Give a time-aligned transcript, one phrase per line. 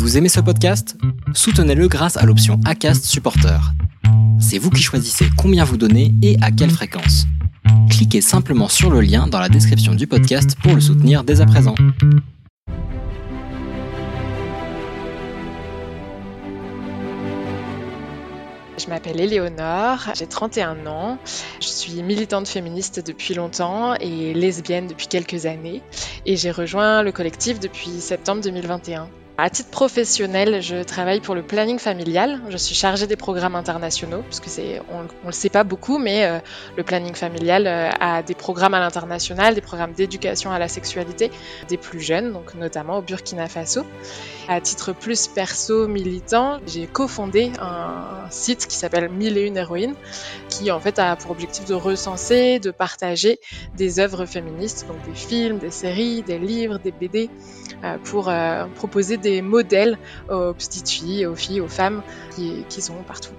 [0.00, 0.96] Vous aimez ce podcast?
[1.34, 3.60] Soutenez-le grâce à l'option ACAST Supporter.
[4.40, 7.26] C'est vous qui choisissez combien vous donnez et à quelle fréquence.
[7.90, 11.46] Cliquez simplement sur le lien dans la description du podcast pour le soutenir dès à
[11.46, 11.74] présent.
[18.78, 21.18] Je m'appelle Éléonore, j'ai 31 ans,
[21.60, 25.82] je suis militante féministe depuis longtemps et lesbienne depuis quelques années
[26.24, 29.10] et j'ai rejoint le collectif depuis septembre 2021.
[29.42, 32.42] À titre professionnel, je travaille pour le planning familial.
[32.50, 36.26] Je suis chargée des programmes internationaux, parce que c'est, on, le sait pas beaucoup, mais
[36.26, 36.40] euh,
[36.76, 41.30] le planning familial euh, a des programmes à l'international, des programmes d'éducation à la sexualité
[41.70, 43.86] des plus jeunes, donc notamment au Burkina Faso.
[44.46, 49.94] À titre plus perso militant, j'ai cofondé un, site qui s'appelle Mille et une héroïnes,
[50.50, 53.40] qui en fait a pour objectif de recenser, de partager
[53.74, 57.30] des œuvres féministes, donc des films, des séries, des livres, des BD,
[57.84, 58.30] euh, pour
[58.74, 59.98] proposer des modèles
[60.28, 62.02] aux petites filles, aux filles, aux femmes
[62.34, 63.34] qui, sont partout.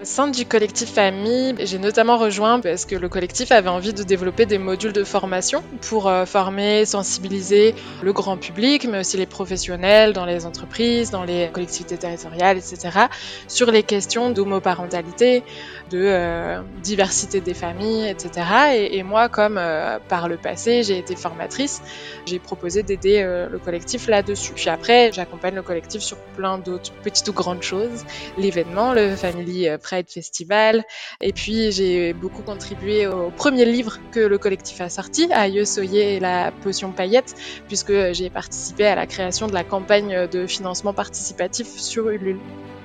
[0.00, 4.02] Au sein du collectif Famille, j'ai notamment rejoint parce que le collectif avait envie de
[4.02, 9.26] développer des modules de formation pour euh, former, sensibiliser le grand public, mais aussi les
[9.26, 13.08] professionnels dans les entreprises, dans les collectivités territoriales, etc.,
[13.46, 15.42] sur les questions d'homoparentalité,
[15.90, 18.46] de euh, diversité des familles, etc.
[18.92, 21.82] Et, moi, comme euh, par le passé, j'ai été formatrice,
[22.24, 24.52] j'ai proposé d'aider le collectif là-dessus.
[24.54, 28.06] Puis après, j'accompagne le collectif sur plein d'autres petites ou grandes choses,
[28.38, 29.68] l'événement, le Family
[30.08, 30.84] Festival.
[31.20, 36.16] Et puis j'ai beaucoup contribué au premier livre que le collectif a sorti, Aïeux Soyer
[36.16, 37.34] et la potion paillette,
[37.66, 42.40] puisque j'ai participé à la création de la campagne de financement participatif sur Ulule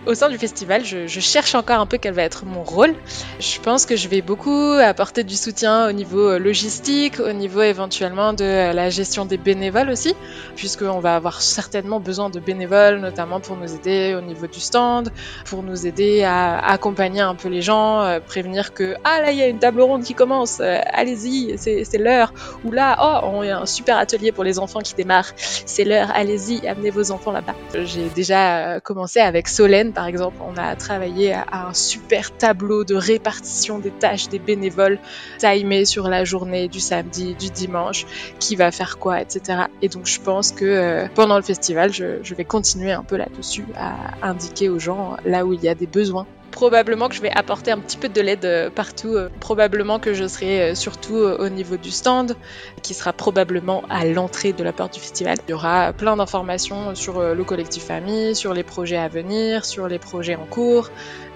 [0.05, 2.93] au sein du festival, je, cherche encore un peu quel va être mon rôle.
[3.39, 7.61] Je pense que je vais beaucoup apporter du soutien au niveau euh, logistique, au niveau
[7.61, 10.15] éventuellement de euh, la gestion des bénévoles aussi,
[10.55, 15.09] puisqu'on va avoir certainement besoin de bénévoles, notamment pour nous aider au niveau du stand,
[15.45, 19.37] pour nous aider à accompagner un peu les gens, euh, prévenir que ah là il
[19.37, 22.33] y a une table ronde qui commence, allez-y, c'est l'heure.
[22.63, 26.11] Ou là oh on a un super atelier pour les enfants qui démarrent, c'est l'heure,
[26.13, 27.55] allez-y, amenez vos enfants là-bas.
[27.73, 32.95] J'ai déjà commencé avec Solène par exemple, on a travaillé à un super tableau de
[32.95, 34.99] répartition des tâches des bénévoles,
[35.39, 38.05] timé sur la journée du samedi, du dimanche,
[38.39, 39.63] qui va faire quoi, etc.
[39.81, 43.65] Et donc je pense que euh, pendant le festival, je vais continuer un peu là-dessus
[43.77, 47.31] à indiquer aux gens là où il y a des besoins probablement que je vais
[47.31, 49.13] apporter un petit peu de l'aide euh, partout.
[49.15, 52.35] Euh, probablement que je serai euh, surtout au niveau du stand,
[52.81, 55.37] qui sera probablement à l'entrée de la porte du festival.
[55.47, 59.87] Il y aura plein d'informations sur le collectif famille, sur les projets à venir, sur
[59.87, 60.89] les projets en cours.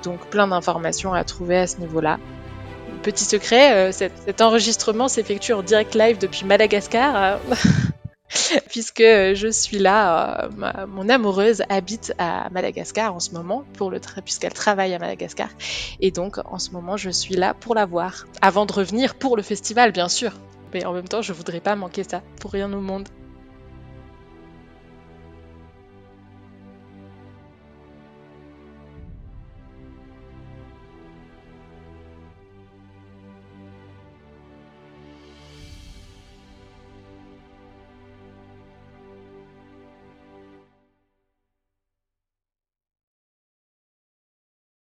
[0.04, 2.18] Donc plein d'informations à trouver à ce niveau-là.
[3.04, 7.40] Petit secret, cet enregistrement s'effectue en direct live depuis Madagascar.
[8.70, 13.64] puisque je suis là, euh, mon amoureuse habite à Madagascar en ce moment,
[14.24, 15.50] puisqu'elle travaille à Madagascar,
[16.00, 19.38] et donc en ce moment je suis là pour la voir, avant de revenir pour
[19.38, 20.34] le festival bien sûr,
[20.74, 23.08] mais en même temps je voudrais pas manquer ça, pour rien au monde.